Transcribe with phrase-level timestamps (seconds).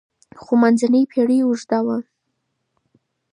[0.41, 1.97] خو منځنۍ پېړۍ اوږده وه.